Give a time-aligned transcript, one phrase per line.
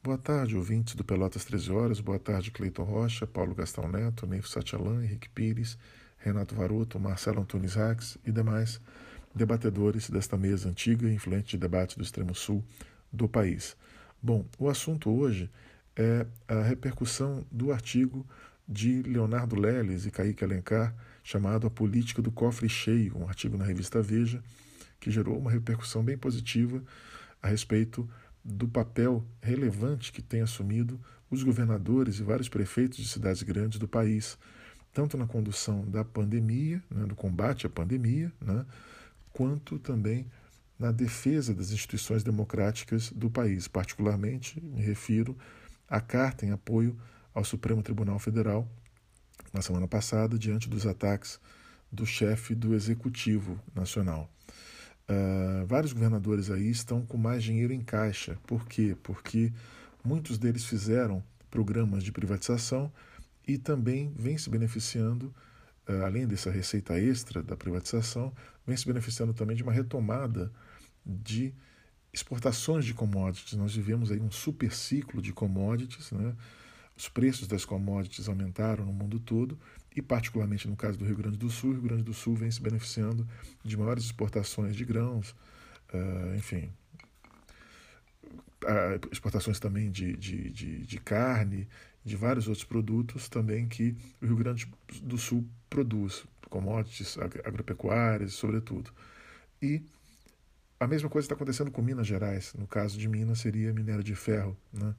[0.00, 2.00] Boa tarde, ouvintes do Pelotas 13 Horas.
[2.00, 5.76] Boa tarde, Cleiton Rocha, Paulo Gastão Neto, Neif Satialan, Henrique Pires,
[6.18, 8.80] Renato Varoto, Marcelo Antunes Rax e demais
[9.34, 12.64] debatedores desta mesa antiga e influente de debate do extremo sul
[13.12, 13.76] do país.
[14.22, 15.50] Bom, o assunto hoje
[15.96, 18.24] é a repercussão do artigo
[18.68, 20.94] de Leonardo Leles e Kaique Alencar,
[21.24, 24.40] chamado A Política do Cofre Cheio, um artigo na revista Veja,
[25.00, 26.80] que gerou uma repercussão bem positiva
[27.42, 28.08] a respeito
[28.48, 30.98] do papel relevante que têm assumido
[31.30, 34.38] os governadores e vários prefeitos de cidades grandes do país,
[34.92, 38.64] tanto na condução da pandemia, né, do combate à pandemia, né,
[39.32, 40.26] quanto também
[40.78, 43.68] na defesa das instituições democráticas do país.
[43.68, 45.36] Particularmente, me refiro
[45.86, 46.96] à carta em apoio
[47.34, 48.66] ao Supremo Tribunal Federal,
[49.52, 51.38] na semana passada, diante dos ataques
[51.92, 54.30] do chefe do Executivo Nacional.
[55.08, 58.36] Uh, vários governadores aí estão com mais dinheiro em caixa.
[58.46, 58.94] Por quê?
[59.02, 59.52] Porque
[60.04, 62.92] muitos deles fizeram programas de privatização
[63.46, 65.34] e também vêm se beneficiando,
[65.88, 68.32] uh, além dessa receita extra da privatização,
[68.66, 70.52] vem se beneficiando também de uma retomada
[71.04, 71.54] de
[72.12, 73.54] exportações de commodities.
[73.54, 76.34] Nós vivemos aí um super ciclo de commodities, né?
[76.98, 79.56] Os preços das commodities aumentaram no mundo todo
[79.94, 82.50] e, particularmente no caso do Rio Grande do Sul, o Rio Grande do Sul vem
[82.50, 83.24] se beneficiando
[83.64, 85.30] de maiores exportações de grãos,
[85.94, 86.72] uh, enfim,
[88.64, 91.68] uh, exportações também de, de, de, de, carne,
[92.04, 94.68] de vários outros produtos também que o Rio Grande
[95.00, 98.90] do Sul produz, commodities agropecuárias, sobretudo.
[99.62, 99.84] E
[100.80, 102.54] a mesma coisa está acontecendo com Minas Gerais.
[102.54, 104.96] No caso de Minas, seria minério de ferro, né?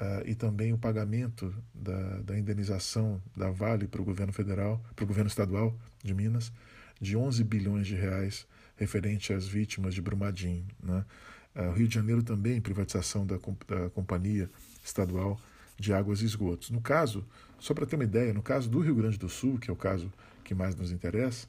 [0.00, 5.04] Uh, e também o pagamento da, da indenização da Vale para o governo federal, para
[5.04, 6.52] o governo estadual de Minas,
[7.00, 10.64] de 11 bilhões de reais referente às vítimas de Brumadinho.
[10.80, 11.04] Né?
[11.56, 14.48] Uh, Rio de Janeiro também, privatização da, da Companhia
[14.84, 15.40] Estadual
[15.76, 16.70] de Águas e Esgotos.
[16.70, 17.24] No caso,
[17.58, 19.76] só para ter uma ideia, no caso do Rio Grande do Sul, que é o
[19.76, 20.12] caso
[20.44, 21.48] que mais nos interessa,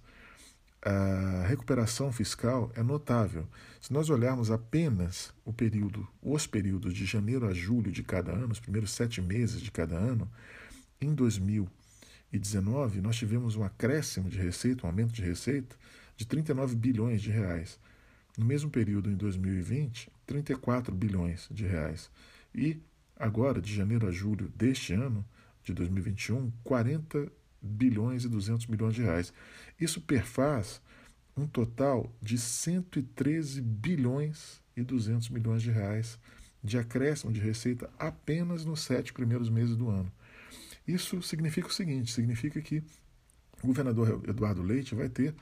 [0.82, 3.48] a recuperação fiscal é notável.
[3.82, 8.52] Se nós olharmos apenas o período, os períodos de janeiro a julho de cada ano,
[8.52, 10.30] os primeiros sete meses de cada ano,
[11.02, 15.76] em 2019 nós tivemos um acréscimo de receita, um aumento de receita
[16.16, 17.80] de 39 bilhões de reais.
[18.38, 22.10] No mesmo período, em 2020, 34 bilhões de reais.
[22.56, 22.82] E
[23.18, 25.26] agora, de janeiro a julho deste ano,
[25.64, 29.34] de 2021, 40 bilhões e 200 milhões de reais.
[29.80, 30.82] Isso perfaz
[31.36, 36.20] um total de 113 bilhões e 200 milhões de reais
[36.64, 40.12] de acréscimo de receita apenas nos sete primeiros meses do ano.
[40.88, 42.84] Isso significa o seguinte: significa que
[43.64, 45.34] o governador Eduardo Leite vai ter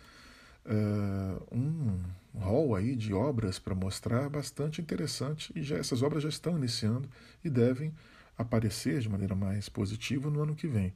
[0.65, 1.99] uh, um
[2.35, 7.09] rol aí de obras para mostrar bastante interessante e já essas obras já estão iniciando
[7.43, 7.93] e devem
[8.37, 10.93] aparecer de maneira mais positiva no ano que vem.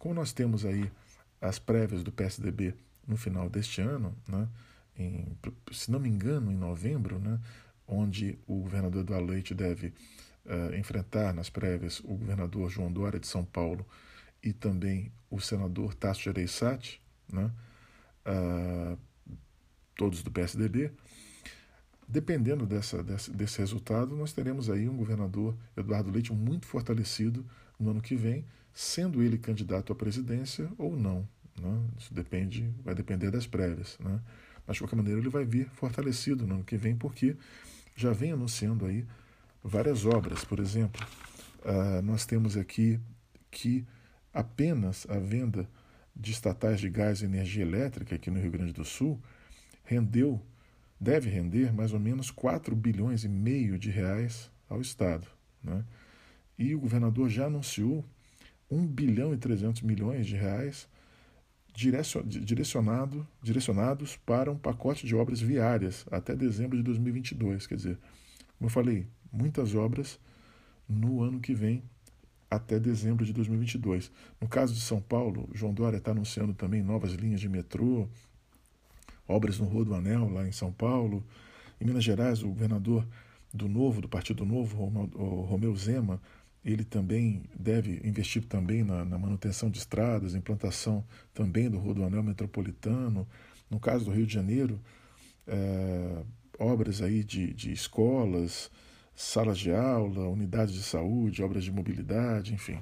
[0.00, 0.90] Como nós temos aí
[1.42, 2.74] as prévias do PSDB
[3.06, 4.48] no final deste ano, né,
[4.96, 5.36] em,
[5.70, 7.38] se não me engano, em novembro, né,
[7.86, 9.88] onde o governador Eduardo Leite deve
[10.46, 13.86] uh, enfrentar nas prévias o governador João Dória de São Paulo
[14.42, 16.98] e também o senador Tasso Gereissati,
[17.30, 17.50] né,
[18.26, 18.98] uh,
[19.94, 20.90] todos do PSDB.
[22.10, 27.46] Dependendo dessa, desse, desse resultado, nós teremos aí um governador Eduardo Leite muito fortalecido
[27.78, 28.44] no ano que vem,
[28.74, 31.28] sendo ele candidato à presidência ou não.
[31.60, 31.80] Né?
[31.96, 33.96] Isso depende, vai depender das prévias.
[34.00, 34.20] Né?
[34.66, 37.36] Mas, de qualquer maneira, ele vai vir fortalecido no ano que vem, porque
[37.94, 39.06] já vem anunciando aí
[39.62, 40.44] várias obras.
[40.44, 41.00] Por exemplo,
[41.60, 42.98] uh, nós temos aqui
[43.52, 43.86] que
[44.34, 45.68] apenas a venda
[46.16, 49.20] de estatais de gás e energia elétrica aqui no Rio Grande do Sul
[49.84, 50.40] rendeu,
[51.00, 55.26] deve render mais ou menos 4 bilhões e meio de reais ao Estado.
[55.64, 55.82] Né?
[56.58, 58.04] E o governador já anunciou
[58.70, 60.86] 1 bilhão e 300 milhões de reais
[61.72, 67.66] direcionado, direcionados para um pacote de obras viárias até dezembro de 2022.
[67.66, 67.98] Quer dizer,
[68.58, 70.20] como eu falei, muitas obras
[70.86, 71.82] no ano que vem
[72.50, 74.10] até dezembro de 2022.
[74.40, 78.08] No caso de São Paulo, João Dória está anunciando também novas linhas de metrô,
[79.30, 81.24] obras no Rodoanel lá em São Paulo.
[81.80, 83.06] Em Minas Gerais, o governador
[83.52, 84.84] do Novo, do Partido Novo,
[85.48, 86.20] Romeu Zema,
[86.64, 93.26] ele também deve investir também na, na, manutenção de estradas, implantação também do rodoanel metropolitano.
[93.70, 94.78] No caso do Rio de Janeiro,
[95.46, 96.22] é,
[96.58, 98.70] obras aí de, de escolas,
[99.14, 102.78] salas de aula, unidades de saúde, obras de mobilidade, enfim.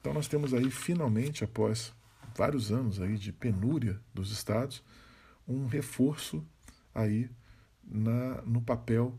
[0.00, 1.92] Então nós temos aí finalmente, após
[2.36, 4.82] vários anos aí de penúria dos estados,
[5.46, 6.44] um reforço
[6.94, 7.30] aí
[7.84, 9.18] na, no papel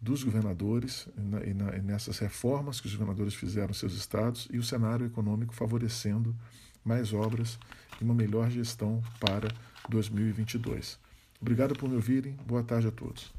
[0.00, 4.46] dos governadores na, e, na, e nessas reformas que os governadores fizeram nos seus estados
[4.52, 6.36] e o cenário econômico favorecendo
[6.84, 7.58] mais obras
[8.00, 9.48] e uma melhor gestão para
[9.88, 10.98] 2022.
[11.40, 12.36] Obrigado por me ouvirem.
[12.46, 13.35] Boa tarde a todos.